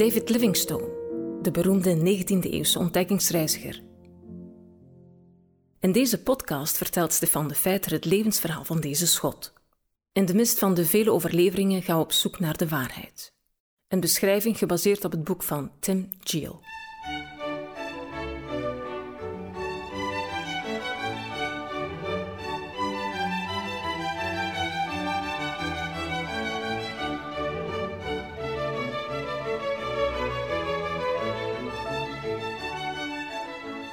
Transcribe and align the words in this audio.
David 0.00 0.28
Livingstone, 0.28 0.88
de 1.42 1.50
beroemde 1.50 1.96
19e-eeuwse 1.96 2.78
ontdekkingsreiziger. 2.78 3.82
In 5.80 5.92
deze 5.92 6.22
podcast 6.22 6.76
vertelt 6.76 7.12
Stefan 7.12 7.48
de 7.48 7.54
Feiter 7.54 7.92
het 7.92 8.04
levensverhaal 8.04 8.64
van 8.64 8.80
deze 8.80 9.06
schot. 9.06 9.52
In 10.12 10.24
de 10.24 10.34
mist 10.34 10.58
van 10.58 10.74
de 10.74 10.84
vele 10.84 11.10
overleveringen 11.10 11.82
gaan 11.82 11.96
we 11.96 12.02
op 12.02 12.12
zoek 12.12 12.38
naar 12.38 12.56
de 12.56 12.68
waarheid. 12.68 13.34
Een 13.88 14.00
beschrijving 14.00 14.58
gebaseerd 14.58 15.04
op 15.04 15.10
het 15.12 15.24
boek 15.24 15.42
van 15.42 15.70
Tim 15.80 16.08
Geel. 16.20 16.60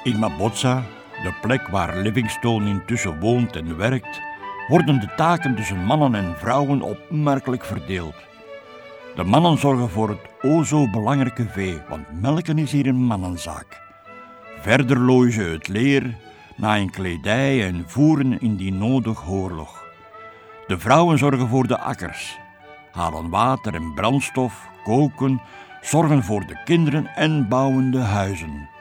In 0.07 0.19
Mabotsa, 0.19 0.83
de 1.23 1.33
plek 1.41 1.67
waar 1.67 1.97
Livingstone 1.97 2.69
intussen 2.69 3.19
woont 3.19 3.55
en 3.55 3.77
werkt, 3.77 4.21
worden 4.67 4.99
de 4.99 5.13
taken 5.15 5.55
tussen 5.55 5.85
mannen 5.85 6.15
en 6.15 6.35
vrouwen 6.37 6.81
opmerkelijk 6.81 7.65
verdeeld. 7.65 8.15
De 9.15 9.23
mannen 9.23 9.57
zorgen 9.57 9.89
voor 9.89 10.09
het 10.09 10.19
o 10.41 10.63
zo 10.63 10.89
belangrijke 10.89 11.45
vee, 11.45 11.81
want 11.89 12.21
melken 12.21 12.57
is 12.57 12.71
hier 12.71 12.87
een 12.87 13.05
mannenzaak. 13.05 13.81
Verder 14.59 14.99
looien 14.99 15.33
ze 15.33 15.41
het 15.41 15.67
leer, 15.67 16.15
naaien 16.55 16.89
kledij 16.89 17.65
en 17.65 17.83
voeren 17.87 18.41
indien 18.41 18.77
nodig 18.77 19.29
oorlog. 19.29 19.83
De 20.67 20.79
vrouwen 20.79 21.17
zorgen 21.17 21.47
voor 21.47 21.67
de 21.67 21.79
akkers, 21.79 22.37
halen 22.91 23.29
water 23.29 23.73
en 23.73 23.93
brandstof, 23.93 24.67
koken, 24.83 25.41
zorgen 25.81 26.23
voor 26.23 26.45
de 26.45 26.61
kinderen 26.65 27.07
en 27.15 27.47
bouwen 27.47 27.91
de 27.91 28.01
huizen. 28.01 28.75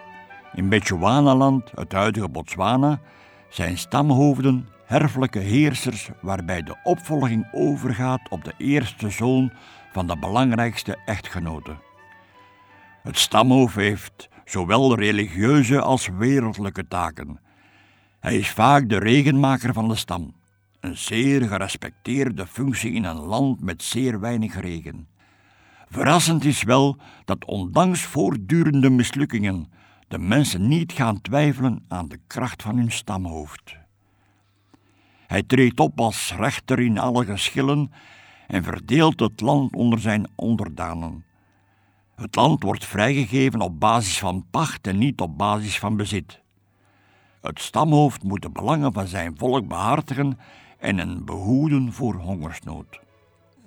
In 0.57 0.69
Bechuanaland, 0.69 1.71
het 1.75 1.93
huidige 1.93 2.29
Botswana, 2.29 3.01
zijn 3.49 3.79
stamhoofden 3.79 4.69
herfelijke 4.85 5.39
heersers 5.39 6.11
waarbij 6.21 6.63
de 6.63 6.77
opvolging 6.83 7.49
overgaat 7.53 8.21
op 8.29 8.45
de 8.45 8.53
eerste 8.59 9.11
zoon 9.11 9.53
van 9.93 10.07
de 10.07 10.19
belangrijkste 10.19 10.99
echtgenote. 11.07 11.77
Het 13.03 13.19
stamhoofd 13.19 13.75
heeft 13.75 14.29
zowel 14.45 14.95
religieuze 14.95 15.81
als 15.81 16.09
wereldlijke 16.19 16.89
taken. 16.89 17.41
Hij 18.21 18.37
is 18.37 18.51
vaak 18.51 18.89
de 18.89 18.99
regenmaker 18.99 19.73
van 19.73 19.89
de 19.89 19.97
stam, 19.97 20.35
een 20.81 20.97
zeer 20.97 21.43
gerespecteerde 21.43 22.47
functie 22.47 22.93
in 22.93 23.05
een 23.05 23.21
land 23.21 23.61
met 23.61 23.83
zeer 23.83 24.21
weinig 24.21 24.61
regen. 24.61 25.09
Verrassend 25.89 26.45
is 26.45 26.63
wel 26.63 26.97
dat 27.25 27.45
ondanks 27.45 28.01
voortdurende 28.01 28.91
mislukkingen 28.91 29.67
de 30.09 30.19
mensen 30.19 30.69
niet 30.69 30.93
gaan 30.93 31.21
twijfelen 31.21 31.85
aan 31.89 32.09
de 32.09 32.19
kracht 32.27 32.63
van 32.63 32.77
hun 32.77 32.93
stamhoofd. 32.93 33.77
Hij 35.27 35.43
treedt 35.43 35.81
op 35.81 36.01
als 36.01 36.35
rechter 36.37 36.81
in 36.81 36.99
alle 36.99 37.25
geschillen 37.25 37.93
en 38.47 38.65
verdeelt 38.65 39.21
het 39.21 39.41
land 39.41 39.75
onder 39.75 39.99
zijn 39.99 40.29
onderdanen. 40.35 41.25
Het 42.15 42.35
land 42.35 42.63
wordt 42.63 42.85
vrijgegeven 42.85 43.61
op 43.61 43.81
basis 43.81 44.19
van 44.19 44.47
pacht 44.51 44.87
en 44.87 44.99
niet 44.99 45.21
op 45.21 45.39
basis 45.39 45.79
van 45.79 45.97
bezit. 45.97 46.41
Het 47.41 47.61
stamhoofd 47.61 48.23
moet 48.23 48.43
de 48.43 48.51
belangen 48.51 48.93
van 48.93 49.07
zijn 49.07 49.39
volk 49.39 49.69
behartigen 49.69 50.39
en 50.79 50.99
hen 50.99 51.25
behoeden 51.25 51.93
voor 51.93 52.15
hongersnood. 52.15 53.01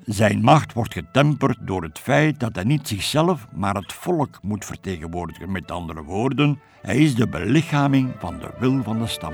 Zijn 0.10 0.42
macht 0.42 0.74
wordt 0.74 0.94
getemperd 0.94 1.58
door 1.62 1.84
het 1.84 2.00
feit 2.00 2.40
dat 2.40 2.56
hij 2.56 2.64
niet 2.64 2.88
zichzelf, 2.88 3.48
maar 3.52 3.76
het 3.76 3.94
volk 3.94 4.40
moet 4.42 4.66
vertegenwoordigen. 4.66 5.52
Met 5.52 5.72
andere 5.72 6.04
woorden, 6.04 6.60
hij 6.82 6.98
is 6.98 7.16
de 7.16 7.28
belichaming 7.28 8.14
van 8.18 8.40
de 8.40 8.50
wil 8.60 8.84
van 8.84 9.00
de 9.00 9.08
stam. 9.08 9.34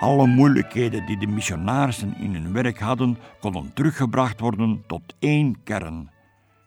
Alle 0.00 0.26
moeilijkheden 0.26 1.06
die 1.06 1.18
de 1.18 1.26
missionarissen 1.26 2.16
in 2.16 2.34
hun 2.34 2.52
werk 2.52 2.78
hadden, 2.78 3.18
konden 3.40 3.70
teruggebracht 3.74 4.40
worden 4.40 4.82
tot 4.86 5.14
één 5.18 5.62
kern, 5.62 6.10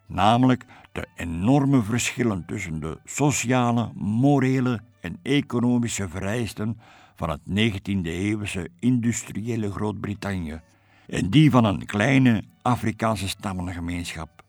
namelijk 0.08 0.66
de 0.91 1.08
enorme 1.16 1.81
verschillen 1.81 2.44
tussen 2.46 2.80
de 2.80 3.00
sociale, 3.03 3.91
morele 3.94 4.81
en 5.03 5.19
economische 5.22 6.09
vereisten 6.09 6.80
van 7.16 7.30
het 7.30 7.41
19e-eeuwse 7.50 8.69
industriële 8.80 9.72
Groot-Brittannië 9.72 10.62
en 11.08 11.30
die 11.30 11.52
van 11.52 11.66
een 11.66 11.86
kleine 11.86 12.44
Afrikaanse 12.62 13.28
stammengemeenschap. 13.28 14.44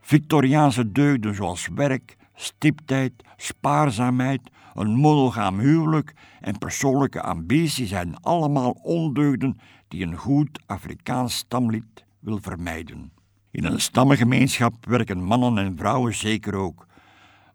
Victoriaanse 0.00 0.92
deugden 0.92 1.34
zoals 1.34 1.68
werk, 1.74 2.16
stiptheid, 2.34 3.12
spaarzaamheid, 3.36 4.40
een 4.74 4.94
monogaam 4.94 5.58
huwelijk 5.58 6.14
en 6.40 6.58
persoonlijke 6.58 7.22
ambitie 7.22 7.86
zijn 7.86 8.20
allemaal 8.20 8.70
ondeugden 8.70 9.58
die 9.88 10.06
een 10.06 10.16
goed 10.16 10.60
Afrikaans 10.66 11.36
stamlid 11.36 12.04
wil 12.20 12.38
vermijden. 12.40 13.12
In 13.50 13.64
een 13.64 13.80
stammengemeenschap 13.80 14.74
werken 14.86 15.22
mannen 15.22 15.58
en 15.58 15.76
vrouwen 15.76 16.14
zeker 16.14 16.54
ook, 16.54 16.86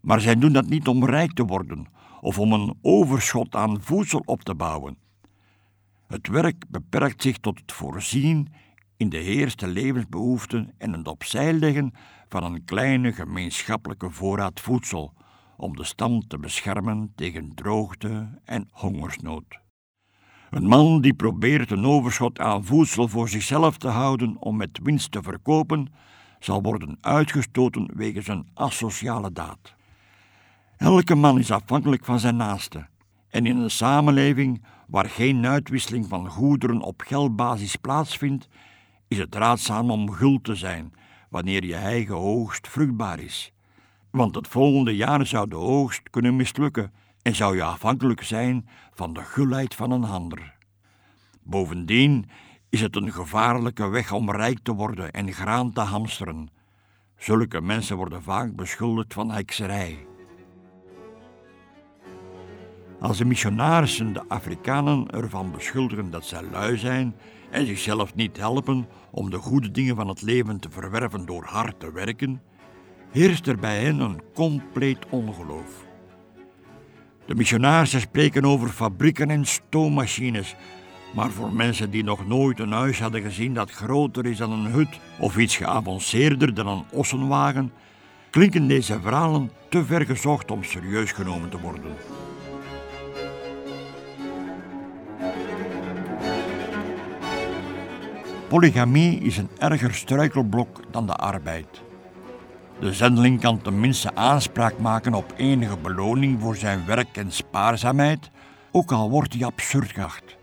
maar 0.02 0.20
zij 0.20 0.36
doen 0.36 0.52
dat 0.52 0.68
niet 0.68 0.88
om 0.88 1.04
rijk 1.04 1.32
te 1.32 1.44
worden 1.44 1.86
of 2.20 2.38
om 2.38 2.52
een 2.52 2.78
overschot 2.82 3.54
aan 3.54 3.82
voedsel 3.82 4.22
op 4.24 4.42
te 4.42 4.54
bouwen. 4.54 4.96
Het 6.06 6.28
werk 6.28 6.64
beperkt 6.68 7.22
zich 7.22 7.38
tot 7.38 7.58
het 7.58 7.72
voorzien 7.72 8.52
in 8.96 9.08
de 9.08 9.20
eerste 9.20 9.66
levensbehoeften 9.66 10.74
en 10.78 10.92
het 10.92 11.08
opzij 11.08 11.52
leggen 11.52 11.92
van 12.28 12.44
een 12.44 12.64
kleine 12.64 13.12
gemeenschappelijke 13.12 14.10
voorraad 14.10 14.60
voedsel 14.60 15.12
om 15.56 15.76
de 15.76 15.84
stam 15.84 16.26
te 16.26 16.38
beschermen 16.38 17.12
tegen 17.14 17.54
droogte 17.54 18.40
en 18.44 18.68
hongersnood. 18.70 19.60
Een 20.50 20.66
man 20.66 21.00
die 21.00 21.14
probeert 21.14 21.70
een 21.70 21.84
overschot 21.84 22.38
aan 22.38 22.64
voedsel 22.64 23.08
voor 23.08 23.28
zichzelf 23.28 23.78
te 23.78 23.88
houden 23.88 24.36
om 24.38 24.56
met 24.56 24.80
winst 24.82 25.10
te 25.10 25.22
verkopen, 25.22 25.92
zal 26.38 26.62
worden 26.62 26.98
uitgestoten 27.00 27.90
wegens 27.94 28.28
een 28.28 28.48
asociale 28.54 29.32
daad. 29.32 29.74
Elke 30.82 31.14
man 31.14 31.38
is 31.38 31.50
afhankelijk 31.50 32.04
van 32.04 32.20
zijn 32.20 32.36
naaste. 32.36 32.86
En 33.28 33.46
in 33.46 33.56
een 33.56 33.70
samenleving 33.70 34.64
waar 34.86 35.04
geen 35.04 35.46
uitwisseling 35.46 36.06
van 36.08 36.28
goederen 36.28 36.80
op 36.80 37.02
geldbasis 37.06 37.76
plaatsvindt, 37.76 38.48
is 39.08 39.18
het 39.18 39.34
raadzaam 39.34 39.90
om 39.90 40.10
gul 40.10 40.40
te 40.40 40.54
zijn 40.54 40.94
wanneer 41.30 41.64
je 41.64 41.74
eigen 41.74 42.16
oogst 42.16 42.68
vruchtbaar 42.68 43.18
is. 43.20 43.52
Want 44.10 44.34
het 44.34 44.48
volgende 44.48 44.96
jaar 44.96 45.26
zou 45.26 45.48
de 45.48 45.56
oogst 45.56 46.10
kunnen 46.10 46.36
mislukken 46.36 46.92
en 47.22 47.34
zou 47.34 47.56
je 47.56 47.62
afhankelijk 47.62 48.22
zijn 48.22 48.68
van 48.94 49.12
de 49.12 49.20
gulheid 49.20 49.74
van 49.74 49.90
een 49.90 50.04
ander. 50.04 50.54
Bovendien 51.42 52.28
is 52.68 52.80
het 52.80 52.96
een 52.96 53.12
gevaarlijke 53.12 53.88
weg 53.88 54.12
om 54.12 54.30
rijk 54.30 54.58
te 54.62 54.72
worden 54.72 55.10
en 55.10 55.32
graan 55.32 55.72
te 55.72 55.80
hamsteren. 55.80 56.50
Zulke 57.16 57.60
mensen 57.60 57.96
worden 57.96 58.22
vaak 58.22 58.56
beschuldigd 58.56 59.14
van 59.14 59.30
hekserij. 59.30 60.10
Als 63.02 63.18
de 63.18 63.24
missionarissen 63.24 64.12
de 64.12 64.22
Afrikanen 64.28 65.10
ervan 65.10 65.52
beschuldigen 65.52 66.10
dat 66.10 66.24
zij 66.24 66.42
lui 66.50 66.78
zijn 66.78 67.14
en 67.50 67.66
zichzelf 67.66 68.14
niet 68.14 68.36
helpen 68.36 68.86
om 69.10 69.30
de 69.30 69.36
goede 69.36 69.70
dingen 69.70 69.96
van 69.96 70.08
het 70.08 70.22
leven 70.22 70.60
te 70.60 70.70
verwerven 70.70 71.26
door 71.26 71.44
hard 71.44 71.80
te 71.80 71.92
werken, 71.92 72.42
heerst 73.10 73.46
er 73.46 73.58
bij 73.58 73.84
hen 73.84 74.00
een 74.00 74.20
compleet 74.34 74.98
ongeloof. 75.10 75.86
De 77.26 77.34
missionarissen 77.34 78.00
spreken 78.00 78.44
over 78.44 78.68
fabrieken 78.68 79.30
en 79.30 79.46
stoommachines, 79.46 80.54
maar 81.14 81.30
voor 81.30 81.52
mensen 81.52 81.90
die 81.90 82.04
nog 82.04 82.26
nooit 82.26 82.58
een 82.58 82.72
huis 82.72 83.00
hadden 83.00 83.22
gezien 83.22 83.54
dat 83.54 83.70
groter 83.70 84.26
is 84.26 84.36
dan 84.36 84.52
een 84.52 84.72
hut 84.72 85.00
of 85.18 85.36
iets 85.36 85.56
geavanceerder 85.56 86.54
dan 86.54 86.68
een 86.68 86.84
ossenwagen, 86.90 87.72
klinken 88.30 88.68
deze 88.68 89.00
verhalen 89.00 89.50
te 89.68 89.84
ver 89.84 90.06
gezocht 90.06 90.50
om 90.50 90.64
serieus 90.64 91.12
genomen 91.12 91.50
te 91.50 91.60
worden. 91.60 91.92
Polygamie 98.52 99.20
is 99.20 99.36
een 99.36 99.48
erger 99.58 99.94
struikelblok 99.94 100.80
dan 100.90 101.06
de 101.06 101.14
arbeid. 101.14 101.82
De 102.80 102.92
zendeling 102.92 103.40
kan 103.40 103.62
tenminste 103.62 104.14
aanspraak 104.14 104.78
maken 104.78 105.14
op 105.14 105.34
enige 105.36 105.76
beloning 105.76 106.40
voor 106.40 106.56
zijn 106.56 106.86
werk 106.86 107.16
en 107.16 107.32
spaarzaamheid, 107.32 108.30
ook 108.70 108.92
al 108.92 109.10
wordt 109.10 109.32
die 109.32 109.44
absurd 109.44 109.90
geacht. 109.90 110.36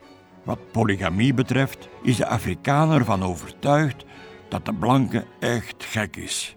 Wat 0.44 0.72
polygamie 0.72 1.34
betreft 1.34 1.90
is 2.04 2.16
de 2.16 2.28
Afrikaner 2.28 3.00
ervan 3.00 3.24
overtuigd 3.24 4.06
dat 4.48 4.66
de 4.66 4.74
blanke 4.74 5.26
echt 5.40 5.84
gek 5.84 6.16
is. 6.16 6.56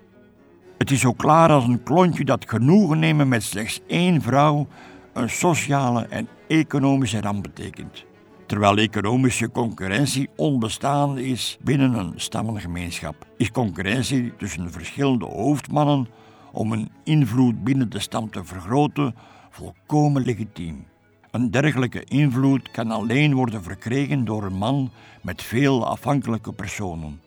Het 0.78 0.90
is 0.90 1.00
zo 1.00 1.12
klaar 1.12 1.50
als 1.50 1.64
een 1.64 1.82
klontje 1.82 2.24
dat 2.24 2.48
genoegen 2.48 2.98
nemen 2.98 3.28
met 3.28 3.42
slechts 3.42 3.80
één 3.86 4.22
vrouw 4.22 4.66
een 5.12 5.30
sociale 5.30 6.06
en 6.06 6.28
economische 6.48 7.20
ramp 7.20 7.42
betekent. 7.42 8.04
Terwijl 8.52 8.76
economische 8.76 9.50
concurrentie 9.50 10.28
onbestaande 10.36 11.26
is 11.26 11.58
binnen 11.60 11.94
een 11.94 12.12
stammengemeenschap, 12.16 13.26
is 13.36 13.50
concurrentie 13.50 14.36
tussen 14.36 14.72
verschillende 14.72 15.24
hoofdmannen 15.24 16.08
om 16.50 16.70
hun 16.72 16.90
invloed 17.04 17.64
binnen 17.64 17.90
de 17.90 17.98
stam 17.98 18.30
te 18.30 18.44
vergroten 18.44 19.14
volkomen 19.50 20.22
legitiem. 20.22 20.86
Een 21.30 21.50
dergelijke 21.50 22.04
invloed 22.04 22.70
kan 22.70 22.90
alleen 22.90 23.34
worden 23.34 23.62
verkregen 23.62 24.24
door 24.24 24.44
een 24.44 24.58
man 24.58 24.90
met 25.22 25.42
veel 25.42 25.86
afhankelijke 25.86 26.52
personen. 26.52 27.20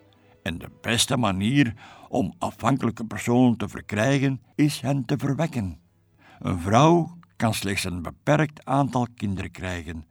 En 0.43 0.57
de 0.57 0.69
beste 0.81 1.17
manier 1.17 1.73
om 2.09 2.33
afhankelijke 2.37 3.05
personen 3.05 3.57
te 3.57 3.67
verkrijgen 3.67 4.41
is 4.55 4.81
hen 4.81 5.05
te 5.05 5.17
verwekken. 5.17 5.77
Een 6.39 6.59
vrouw 6.59 7.17
kan 7.35 7.53
slechts 7.53 7.83
een 7.83 8.01
beperkt 8.01 8.65
aantal 8.65 9.07
kinderen 9.15 9.51
krijgen. 9.51 10.05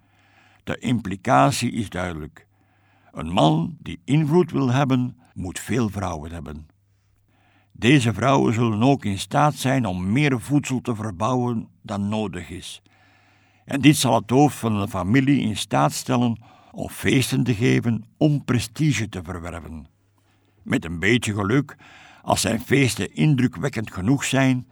De 0.64 0.78
implicatie 0.78 1.72
is 1.72 1.88
duidelijk. 1.88 2.46
Een 3.12 3.28
man 3.28 3.76
die 3.81 4.00
invloed 4.05 4.50
wil 4.50 4.70
hebben, 4.70 5.16
moet 5.34 5.58
veel 5.58 5.88
vrouwen 5.88 6.32
hebben. 6.32 6.66
Deze 7.72 8.14
vrouwen 8.14 8.55
zullen 8.55 8.82
ook 8.82 9.05
in 9.05 9.19
staat 9.19 9.55
zijn 9.55 9.87
om 9.87 10.12
meer 10.12 10.40
voedsel 10.40 10.81
te 10.81 10.94
verbouwen 10.94 11.69
dan 11.82 12.08
nodig 12.08 12.50
is. 12.50 12.82
En 13.64 13.81
dit 13.81 13.96
zal 13.96 14.14
het 14.14 14.31
hoofd 14.31 14.56
van 14.56 14.81
de 14.81 14.88
familie 14.88 15.40
in 15.40 15.56
staat 15.56 15.93
stellen 15.93 16.38
om 16.72 16.88
feesten 16.88 17.44
te 17.44 17.55
geven 17.55 18.05
om 18.16 18.44
prestige 18.44 19.08
te 19.08 19.22
verwerven. 19.22 19.87
Met 20.62 20.84
een 20.84 20.99
beetje 20.99 21.34
geluk, 21.34 21.76
als 22.22 22.40
zijn 22.40 22.61
feesten 22.61 23.14
indrukwekkend 23.14 23.93
genoeg 23.93 24.25
zijn, 24.25 24.69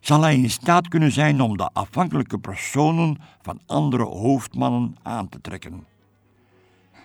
zal 0.00 0.22
hij 0.22 0.34
in 0.34 0.50
staat 0.50 0.88
kunnen 0.88 1.12
zijn 1.12 1.40
om 1.40 1.56
de 1.56 1.70
afhankelijke 1.72 2.38
personen 2.38 3.18
van 3.42 3.60
andere 3.66 4.04
hoofdmannen 4.04 4.96
aan 5.02 5.28
te 5.28 5.40
trekken. 5.40 5.84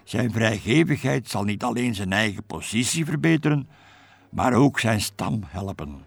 Zijn 0.03 0.31
vrijgevigheid 0.31 1.29
zal 1.29 1.43
niet 1.43 1.63
alleen 1.63 1.95
zijn 1.95 2.11
eigen 2.13 2.43
positie 2.43 3.05
verbeteren, 3.05 3.67
maar 4.29 4.53
ook 4.53 4.79
zijn 4.79 5.01
stam 5.01 5.41
helpen. 5.47 6.03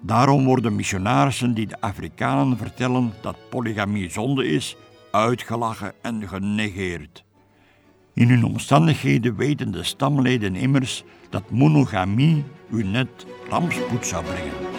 Daarom 0.00 0.44
worden 0.44 0.74
missionarissen 0.74 1.54
die 1.54 1.66
de 1.66 1.80
Afrikanen 1.80 2.56
vertellen 2.56 3.12
dat 3.20 3.36
polygamie 3.48 4.10
zonde 4.10 4.46
is, 4.46 4.76
uitgelachen 5.10 5.92
en 6.02 6.28
genegeerd. 6.28 7.24
In 8.14 8.28
hun 8.28 8.44
omstandigheden 8.44 9.36
weten 9.36 9.70
de 9.70 9.82
stamleden 9.82 10.56
immers 10.56 11.04
dat 11.30 11.50
monogamie 11.50 12.44
u 12.70 12.84
net 12.84 13.26
rampspoed 13.48 14.06
zou 14.06 14.24
brengen. 14.24 14.69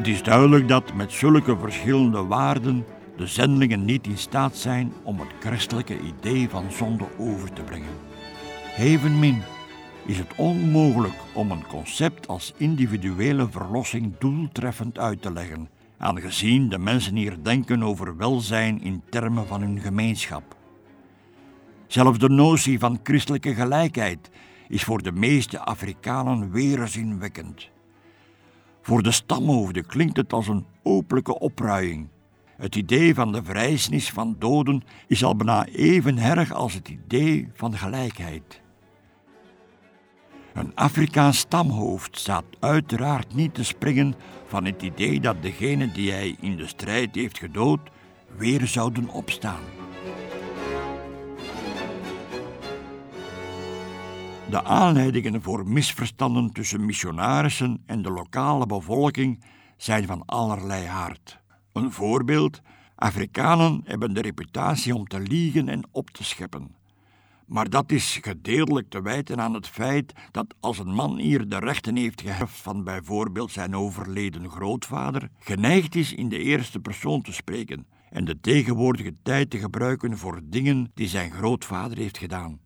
Het 0.00 0.08
is 0.08 0.22
duidelijk 0.22 0.68
dat 0.68 0.94
met 0.94 1.12
zulke 1.12 1.56
verschillende 1.58 2.24
waarden 2.24 2.84
de 3.16 3.26
zendelingen 3.26 3.84
niet 3.84 4.06
in 4.06 4.18
staat 4.18 4.56
zijn 4.56 4.92
om 5.02 5.18
het 5.20 5.28
christelijke 5.40 6.00
idee 6.00 6.48
van 6.48 6.72
zonde 6.72 7.04
over 7.18 7.52
te 7.52 7.62
brengen. 7.62 7.92
Evenmin 8.76 9.42
is 10.06 10.18
het 10.18 10.34
onmogelijk 10.36 11.14
om 11.32 11.50
een 11.50 11.66
concept 11.66 12.28
als 12.28 12.54
individuele 12.56 13.48
verlossing 13.50 14.18
doeltreffend 14.18 14.98
uit 14.98 15.22
te 15.22 15.32
leggen, 15.32 15.68
aangezien 15.98 16.68
de 16.68 16.78
mensen 16.78 17.16
hier 17.16 17.36
denken 17.42 17.82
over 17.82 18.16
welzijn 18.16 18.82
in 18.82 19.02
termen 19.08 19.46
van 19.46 19.60
hun 19.60 19.80
gemeenschap. 19.80 20.56
Zelfs 21.86 22.18
de 22.18 22.28
notie 22.28 22.78
van 22.78 23.00
christelijke 23.02 23.54
gelijkheid 23.54 24.30
is 24.68 24.84
voor 24.84 25.02
de 25.02 25.12
meeste 25.12 25.58
Afrikanen 25.58 26.50
weerzinwekkend. 26.50 27.70
Voor 28.82 29.02
de 29.02 29.10
stamhoofden 29.10 29.86
klinkt 29.86 30.16
het 30.16 30.32
als 30.32 30.48
een 30.48 30.66
openlijke 30.82 31.38
opruiing. 31.38 32.08
Het 32.56 32.76
idee 32.76 33.14
van 33.14 33.32
de 33.32 33.44
vrijsnis 33.44 34.10
van 34.10 34.36
doden 34.38 34.82
is 35.06 35.24
al 35.24 35.36
bijna 35.36 35.66
even 35.66 36.18
erg 36.18 36.52
als 36.52 36.74
het 36.74 36.88
idee 36.88 37.48
van 37.54 37.76
gelijkheid. 37.76 38.60
Een 40.52 40.74
Afrikaans 40.74 41.38
stamhoofd 41.38 42.18
staat 42.18 42.44
uiteraard 42.60 43.34
niet 43.34 43.54
te 43.54 43.64
springen 43.64 44.14
van 44.46 44.64
het 44.64 44.82
idee 44.82 45.20
dat 45.20 45.42
degene 45.42 45.92
die 45.92 46.10
hij 46.10 46.36
in 46.40 46.56
de 46.56 46.66
strijd 46.66 47.14
heeft 47.14 47.38
gedood 47.38 47.80
weer 48.36 48.66
zouden 48.66 49.08
opstaan. 49.08 49.79
De 54.50 54.64
aanleidingen 54.64 55.42
voor 55.42 55.68
misverstanden 55.68 56.52
tussen 56.52 56.84
missionarissen 56.84 57.82
en 57.86 58.02
de 58.02 58.10
lokale 58.10 58.66
bevolking 58.66 59.44
zijn 59.76 60.06
van 60.06 60.22
allerlei 60.26 60.86
aard. 60.86 61.40
Een 61.72 61.92
voorbeeld: 61.92 62.60
Afrikanen 62.94 63.80
hebben 63.84 64.14
de 64.14 64.20
reputatie 64.20 64.94
om 64.94 65.06
te 65.06 65.20
liegen 65.20 65.68
en 65.68 65.88
op 65.90 66.10
te 66.10 66.24
scheppen. 66.24 66.74
Maar 67.46 67.70
dat 67.70 67.92
is 67.92 68.18
gedeeltelijk 68.22 68.90
te 68.90 69.02
wijten 69.02 69.40
aan 69.40 69.54
het 69.54 69.68
feit 69.68 70.12
dat 70.30 70.54
als 70.60 70.78
een 70.78 70.94
man 70.94 71.18
hier 71.18 71.48
de 71.48 71.58
rechten 71.58 71.96
heeft 71.96 72.20
geheft 72.20 72.56
van 72.56 72.84
bijvoorbeeld 72.84 73.50
zijn 73.50 73.76
overleden 73.76 74.50
grootvader, 74.50 75.30
geneigd 75.38 75.94
is 75.94 76.12
in 76.12 76.28
de 76.28 76.38
eerste 76.38 76.80
persoon 76.80 77.22
te 77.22 77.32
spreken 77.32 77.86
en 78.10 78.24
de 78.24 78.40
tegenwoordige 78.40 79.14
tijd 79.22 79.50
te 79.50 79.58
gebruiken 79.58 80.18
voor 80.18 80.40
dingen 80.44 80.90
die 80.94 81.08
zijn 81.08 81.30
grootvader 81.30 81.98
heeft 81.98 82.18
gedaan. 82.18 82.58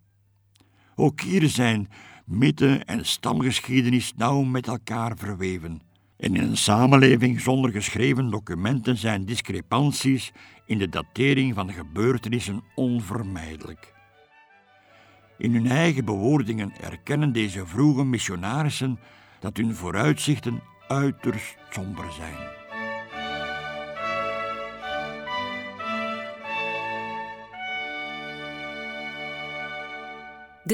Ook 0.95 1.21
hier 1.21 1.49
zijn 1.49 1.89
mythe 2.25 2.83
en 2.85 3.07
stamgeschiedenis 3.07 4.13
nauw 4.17 4.43
met 4.43 4.67
elkaar 4.67 5.17
verweven. 5.17 5.81
En 6.17 6.35
in 6.35 6.43
een 6.43 6.57
samenleving 6.57 7.41
zonder 7.41 7.71
geschreven 7.71 8.31
documenten 8.31 8.97
zijn 8.97 9.25
discrepanties 9.25 10.33
in 10.67 10.79
de 10.79 10.89
datering 10.89 11.55
van 11.55 11.73
gebeurtenissen 11.73 12.63
onvermijdelijk. 12.75 13.93
In 15.39 15.53
hun 15.53 15.67
eigen 15.67 16.05
bewoordingen 16.05 16.73
erkennen 16.81 17.33
deze 17.33 17.67
vroege 17.67 18.05
missionarissen 18.05 18.99
dat 19.41 19.57
hun 19.57 19.75
vooruitzichten 19.75 20.63
uiterst 20.89 21.57
somber 21.71 22.13
zijn. 22.13 22.64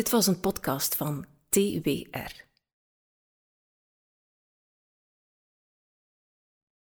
Dit 0.01 0.11
was 0.11 0.27
een 0.27 0.41
podcast 0.41 0.97
van 0.97 1.27
TWR. 1.49 2.50